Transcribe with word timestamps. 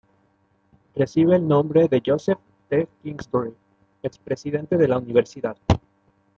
Recibe 0.95 1.35
el 1.35 1.47
nombre 1.47 1.87
de 1.87 2.01
Joseph 2.03 2.39
T. 2.69 2.87
Kingsbury, 3.03 3.53
expresidente 4.01 4.75
de 4.75 4.87
la 4.87 4.97
Universidad. 4.97 5.55